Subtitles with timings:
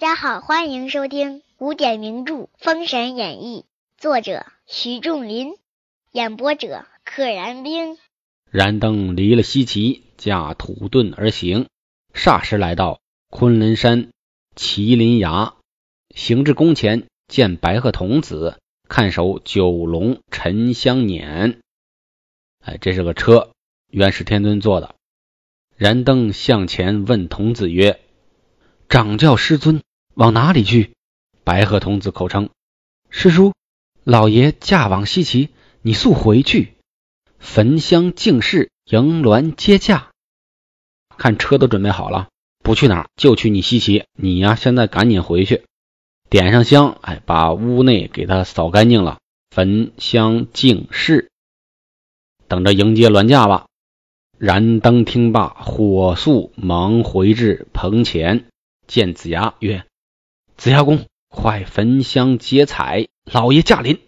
[0.00, 3.66] 大家好，欢迎收听古典名著《封神演义》，
[4.00, 5.52] 作者徐仲林，
[6.10, 7.98] 演播者可燃冰。
[8.50, 11.66] 燃灯离了西岐，驾土遁而行，
[12.14, 14.08] 霎时来到昆仑山
[14.56, 15.52] 麒麟崖。
[16.14, 18.58] 行至宫前，见白鹤童子
[18.88, 21.58] 看守九龙沉香辇。
[22.64, 23.50] 哎，这是个车，
[23.90, 24.94] 元始天尊坐的。
[25.76, 28.00] 燃灯向前问童子曰。
[28.88, 29.82] 掌教师尊
[30.20, 30.92] 往哪里去？
[31.44, 32.50] 白鹤童子口称
[33.08, 33.54] ：“师叔，
[34.04, 35.48] 老爷驾往西岐，
[35.80, 36.74] 你速回去，
[37.38, 40.10] 焚香敬事，迎鸾接驾。
[41.16, 42.28] 看车都准备好了，
[42.62, 44.04] 不去哪儿就去你西岐。
[44.12, 45.64] 你呀，现在赶紧回去，
[46.28, 51.30] 点上香，哎，把屋内给他扫干净了，焚香敬事，
[52.46, 53.68] 等着迎接鸾驾吧。”
[54.36, 58.44] 燃灯听罢，火速忙回至棚前。
[58.86, 59.86] 见子牙曰
[60.60, 63.98] ：“子牙公，快焚香结彩，老爷驾临。”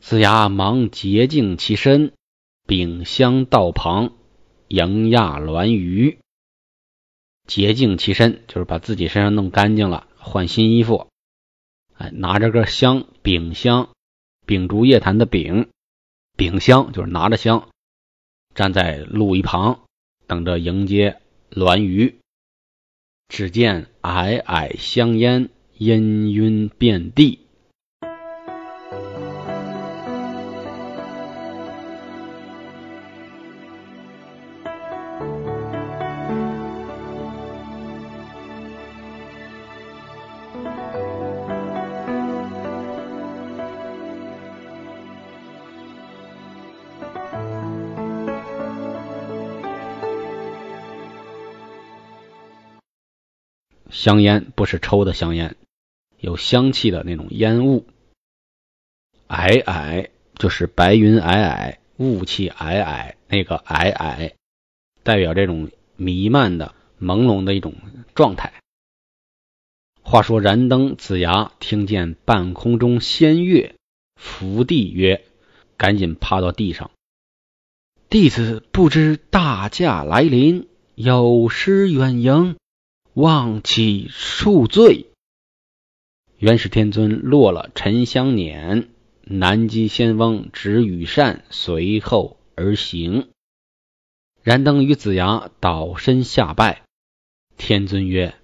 [0.00, 2.12] 子牙忙洁净其身，
[2.66, 4.14] 秉香道旁
[4.66, 6.18] 迎亚鸾鱼。
[7.46, 11.06] 洁净其身就是把自己身上弄干净了，换新衣服。
[11.94, 13.90] 哎，拿着个香，秉香，
[14.46, 15.68] 秉烛夜谈的秉，
[16.36, 17.68] 秉香就是拿着香，
[18.56, 19.84] 站在路一旁，
[20.26, 21.20] 等着迎接
[21.52, 22.16] 鸾鱼。
[23.28, 27.38] 只见皑皑香烟，烟云遍地。
[53.90, 55.56] 香烟不是抽的香烟，
[56.20, 57.86] 有香气的那种烟雾。
[59.28, 64.32] 霭霭就是白云霭霭，雾气霭霭，那个霭霭
[65.02, 67.74] 代表这种弥漫的、朦胧的一种
[68.14, 68.52] 状态。
[70.02, 73.74] 话说燃灯子牙听见半空中仙乐，
[74.16, 75.24] 伏地曰
[75.78, 76.90] ：“赶紧趴到地上。
[78.08, 82.56] 弟子不知大驾来临，有失远迎。”
[83.14, 85.09] 望其恕罪。
[86.40, 88.88] 元始天尊落了沉香辇，
[89.24, 93.28] 南极仙翁执羽扇随后而行。
[94.42, 96.80] 燃灯与子牙倒身下拜。
[97.58, 98.34] 天尊曰：“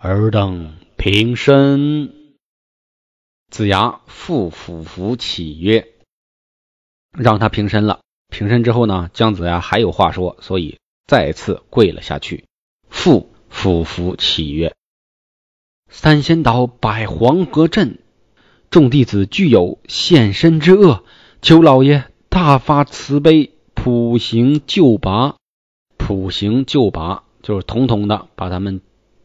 [0.00, 2.12] 尔等平身。”
[3.52, 5.86] 子牙复俯伏起曰
[7.16, 8.00] ：“让他平身了。”
[8.34, 12.46] 平身之后呢，姜子牙还有话说，所以再次跪了下去。
[12.88, 13.32] 复。
[13.48, 14.74] 俯伏起曰
[15.88, 17.98] ：“三仙岛摆黄河阵，
[18.70, 21.04] 众弟子具有献身之恶，
[21.40, 25.36] 求老爷大发慈悲，普行救拔。
[25.96, 28.80] 普行救拔就是统统的把他们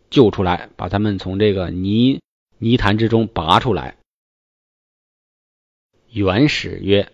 [0.09, 2.22] 救出来，把他们从这个泥
[2.57, 3.97] 泥潭之中拔出来。”
[6.09, 7.11] 元始曰：“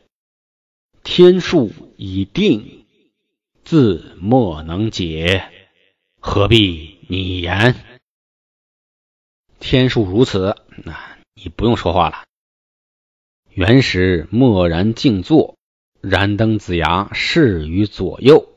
[1.03, 2.85] 天数已定，
[3.63, 5.49] 自莫能解，
[6.19, 7.75] 何必？”你言，
[9.59, 12.23] 天数如此，那你不用说话了。
[13.49, 15.57] 元始默然静坐，
[16.01, 18.47] 燃灯子牙侍于左右。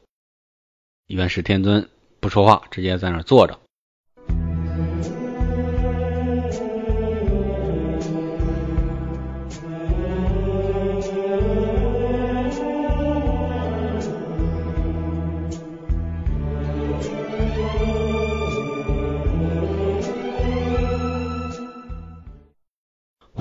[1.07, 1.89] 元始天尊
[2.21, 3.59] 不说话，直接在那坐着。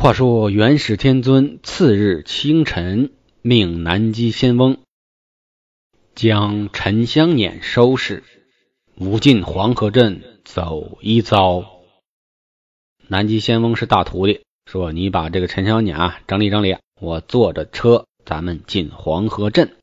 [0.01, 3.12] 话说元始天尊次日清晨，
[3.42, 4.78] 命南极仙翁
[6.16, 8.24] 将沉香辇收拾，
[8.96, 11.81] 无尽黄河镇走一遭。
[13.07, 19.75] 南极仙翁是大徒弟，说：“你把这个沉香辇啊整理整理，我坐着车，咱们进黄河镇。”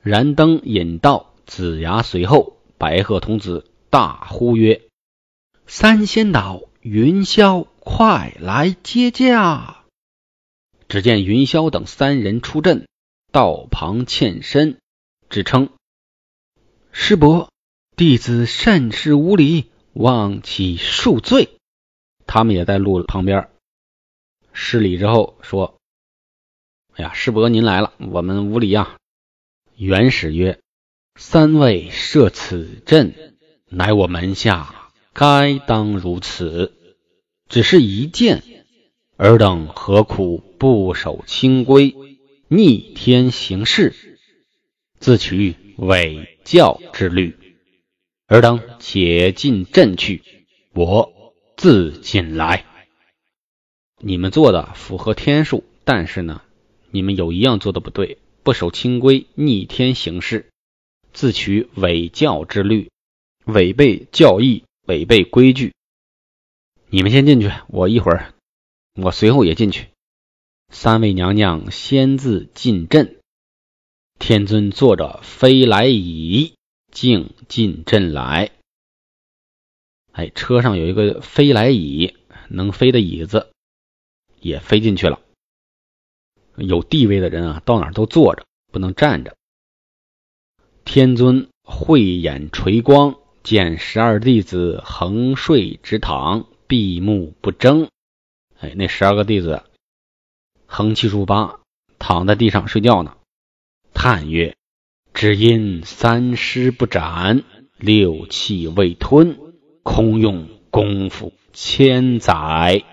[0.00, 2.56] 燃灯引道，子牙随后。
[2.78, 4.80] 白鹤童子大呼曰
[5.68, 9.82] ：“三仙岛云霄！”快来接驾！
[10.88, 12.86] 只见云霄等三人出阵，
[13.32, 14.78] 道旁欠身，
[15.30, 15.70] 只称
[16.92, 17.50] 师伯，
[17.96, 21.48] 弟子善事无礼，望其恕罪。
[22.26, 23.48] 他们也在路旁边
[24.52, 25.80] 施礼之后说
[26.94, 28.96] ：“哎呀，师伯您来了，我们无礼啊。”
[29.76, 30.60] 元始曰
[31.18, 33.34] ：“三位设此阵，
[33.64, 34.74] 乃我门下。”
[35.14, 36.77] 该当如此。
[37.48, 38.42] 只是一件，
[39.16, 41.94] 尔等何苦不守清规，
[42.48, 44.18] 逆天行事，
[44.98, 47.34] 自取伪教之律？
[48.26, 50.22] 尔等且进阵去，
[50.74, 51.10] 我
[51.56, 52.66] 自进来。
[53.98, 56.42] 你们做的符合天数，但是呢，
[56.90, 60.50] 你们有一样做的不对，不守清规，逆天行事，
[61.14, 62.90] 自取伪教之律，
[63.46, 65.72] 违背教义，违背规矩。
[66.90, 68.32] 你们先进去，我一会儿，
[68.94, 69.88] 我随后也进去。
[70.70, 73.18] 三位娘娘先自进阵，
[74.18, 76.54] 天尊坐着飞来椅。
[76.90, 78.50] 径进阵来，
[80.12, 82.16] 哎，车上有一个飞来椅，
[82.48, 83.52] 能飞的椅子
[84.40, 85.20] 也飞进去了。
[86.56, 89.36] 有地位的人啊，到哪都坐着，不能站着。
[90.86, 97.88] 天尊慧眼垂光，见十二弟子横睡直躺，闭目不睁。
[98.60, 99.64] 哎，那十二个弟子
[100.66, 101.60] 横七竖八
[101.98, 103.16] 躺在地上睡觉呢，
[103.94, 104.54] 叹曰。
[105.14, 107.42] 只因三尸不斩，
[107.76, 109.36] 六气未吞，
[109.82, 112.84] 空用功夫千载。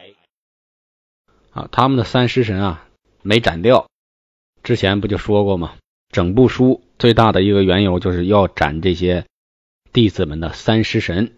[1.52, 2.88] 啊，他们的三尸神啊
[3.22, 3.88] 没斩掉。
[4.64, 5.76] 之前不就说过吗？
[6.10, 9.26] 整部书最大的一个缘由就是要斩这些
[9.94, 11.36] 弟子们的三尸神。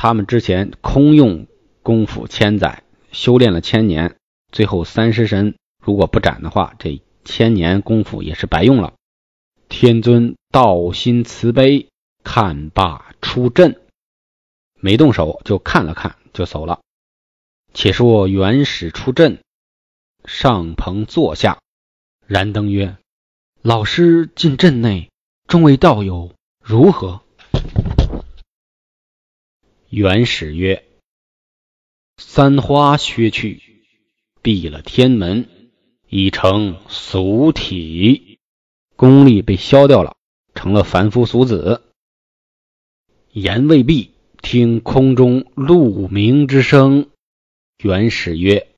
[0.00, 1.48] 他们之前空用
[1.82, 4.14] 功夫千载，修炼了千年，
[4.52, 8.94] 最后三尸神如果不斩的话，这千年功夫也是白用了。
[9.68, 11.88] 天尊道心慈悲，
[12.22, 13.80] 看罢出阵，
[14.76, 16.78] 没动手就看了看就走了。
[17.74, 19.40] 且说元始出阵，
[20.24, 21.58] 上棚坐下，
[22.24, 22.96] 燃灯曰
[23.62, 25.10] ：“老师进阵内，
[25.48, 26.30] 众位道友
[26.62, 27.22] 如何？”
[29.90, 30.84] 元始曰
[32.20, 33.62] ：“三花削去，
[34.42, 35.48] 闭了天门，
[36.10, 38.38] 已成俗体。”
[38.96, 40.16] 功力被消掉了，
[40.54, 41.82] 成了凡夫俗子。
[43.32, 44.12] 言未毕，
[44.42, 47.08] 听空中鹿鸣之声。
[47.82, 48.68] 元始曰：“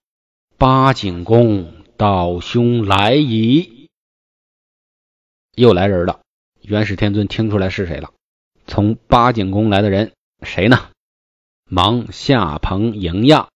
[0.59, 3.89] 八景公道兄来矣。”
[5.57, 6.21] 又来人了。
[6.63, 8.15] 元始天尊听出来是谁了？
[8.69, 10.13] 从八景宫来的人，
[10.43, 10.91] 谁呢？
[11.73, 13.47] 忙下棚迎驾。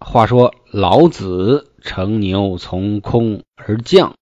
[0.00, 4.16] 话说老子乘牛从空而降，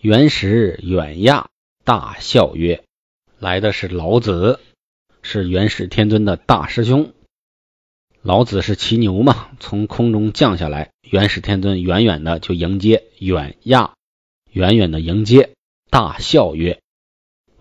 [0.00, 1.48] 元始远亚
[1.82, 2.84] 大笑曰
[3.40, 4.60] ：“来的是老子，
[5.22, 7.14] 是元始天尊的大师兄。
[8.20, 13.94] 老子是骑牛嘛，从空中降下来，元始天尊远远的就迎接，远亚
[14.52, 15.54] 远远的迎接，
[15.90, 16.78] 大笑曰：‘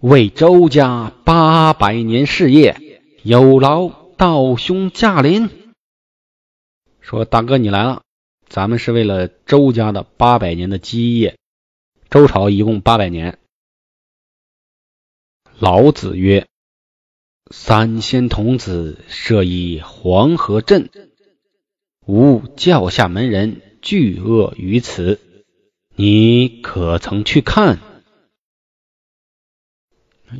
[0.01, 5.49] 为周家八百年事业，有劳道兄驾临。’”
[6.99, 8.01] 说大哥你来了，
[8.49, 11.37] 咱们是为了周家的八百年的基业。
[12.09, 13.39] 周朝一共八百年。
[15.59, 16.47] 老子曰
[17.51, 20.89] ：“三仙童子设一黄河镇，
[22.05, 25.19] 吾教下门人巨恶于此，
[25.95, 27.79] 你可曾去看？”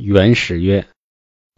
[0.00, 0.88] 元始曰：“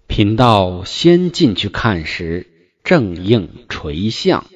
[0.08, 2.46] 贫道先进去看时，
[2.82, 4.46] 正应垂象。”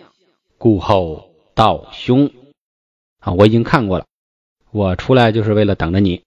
[0.58, 2.32] 故后道兄
[3.18, 4.06] 啊，我已经看过了，
[4.72, 6.24] 我出来就是为了等着你。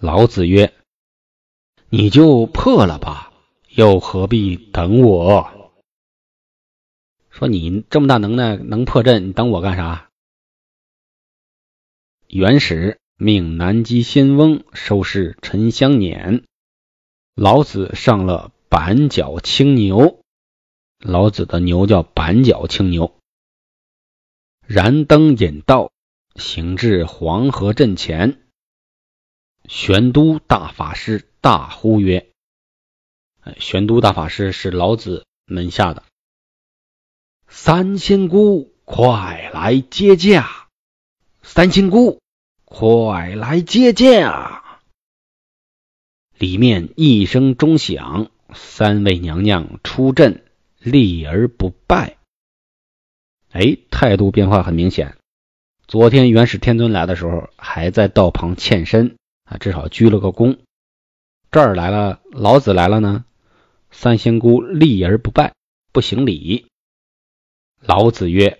[0.00, 0.72] 老子曰
[1.90, 3.30] ：“你就破了吧，
[3.68, 5.72] 又何必等我？”
[7.28, 10.08] 说你这么大能耐，能破阵，你等我干啥？
[12.26, 16.44] 元始命南极仙翁收拾沉香辇，
[17.34, 20.22] 老子上了板脚青牛。
[20.98, 23.14] 老子的牛叫板脚青牛，
[24.66, 25.92] 燃灯引道，
[26.38, 28.40] 行至黄河阵前。
[29.68, 32.30] 玄都大法师大呼曰
[33.42, 36.02] ：“哎玄都大法师是老子门下的。
[37.46, 40.68] 三仙姑，快来接驾！
[41.42, 42.20] 三仙姑，
[42.64, 44.80] 快来接驾！”
[46.38, 50.44] 里面一声钟响，三位娘娘出阵。
[50.80, 52.18] 立而不败，
[53.50, 55.17] 哎，态度变化很明显。
[55.88, 60.58] 昨天元始天尊来的时候，还在道旁欠身啊，至少鞠了个躬。
[61.50, 63.24] 这儿来了，老子来了呢。
[63.90, 65.54] 三仙姑立而不拜，
[65.90, 66.66] 不行礼。
[67.80, 68.58] 老子曰：“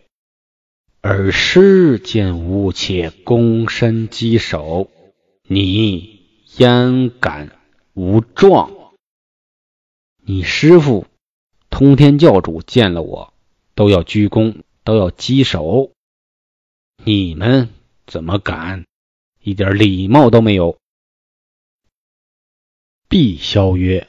[1.02, 4.90] 尔师见吾且躬身稽首，
[5.42, 6.22] 你
[6.56, 7.50] 焉敢
[7.92, 8.70] 无状？
[10.24, 11.04] 你师傅
[11.68, 13.34] 通天教主见了我，
[13.74, 15.92] 都要鞠躬，都要稽首。”
[17.10, 17.70] 你们
[18.06, 18.84] 怎么敢？
[19.40, 20.78] 一点礼貌都没有。
[23.08, 24.06] 毕萧曰：“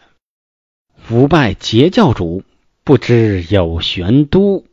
[1.09, 2.43] 吾拜截教主，
[2.83, 4.65] 不知有玄都。”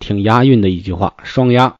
[0.00, 1.76] 挺押韵的一句话，双押，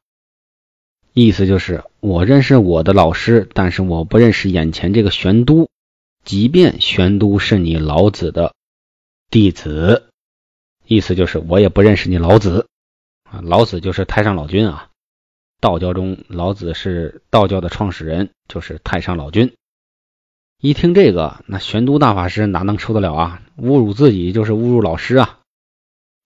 [1.11, 5.71] 意思就是我认识我的老师，但是我不认识眼前这个玄都。
[6.23, 8.53] 即便玄都是你老子的
[9.31, 10.07] 弟子，
[10.85, 12.67] 意思就是我也不认识你老子
[13.23, 13.41] 啊。
[13.41, 14.91] 老子就是太上老君啊。
[15.65, 19.55] 道教中，老子是道教的创始人，就是太上老君。
[20.61, 23.41] 一听这个，那玄都大法师哪能受得了啊？
[23.57, 25.39] 侮辱自己就是侮辱老师啊！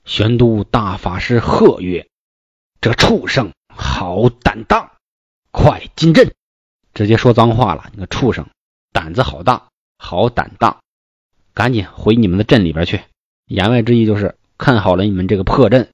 [0.04, 2.10] 玄都大法师喝曰
[2.82, 4.98] ：“这畜生好胆大，
[5.52, 6.34] 快进阵！”
[6.94, 8.46] 直接说脏话了，你个畜生，
[8.92, 10.82] 胆子好大，好胆大，
[11.54, 13.00] 赶紧回你们的阵里边去。
[13.46, 15.92] 言外之意就是看好了你们这个破阵，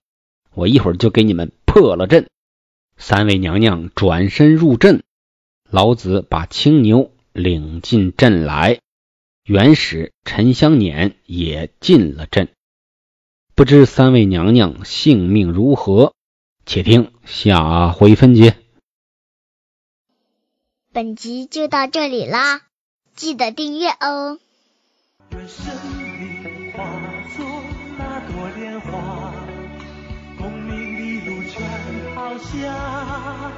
[0.55, 2.27] 我一会儿就给你们破了阵。
[2.97, 5.03] 三位娘娘转身入阵，
[5.69, 8.79] 老子把青牛领进阵来，
[9.43, 12.49] 元始、陈香辇也进了阵。
[13.53, 16.13] 不知三位娘娘性命如何？
[16.65, 18.57] 且听下回分解。
[20.91, 22.61] 本集就到这里啦，
[23.15, 24.39] 记得订阅哦。
[32.37, 33.51] 下，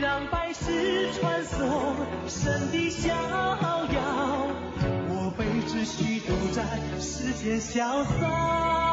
[0.00, 1.94] 让百世穿梭
[2.26, 4.48] 神的逍遥，
[5.08, 6.62] 我辈只需都在
[7.00, 8.89] 世间潇洒。